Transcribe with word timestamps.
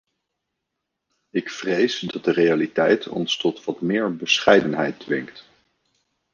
Ik 1.29 1.49
vrees 1.49 1.99
dat 1.99 2.23
de 2.23 2.31
realiteit 2.31 3.07
ons 3.07 3.37
tot 3.37 3.63
wat 3.63 3.81
meer 3.81 4.15
bescheidenheid 4.15 4.99
dwingt. 4.99 5.45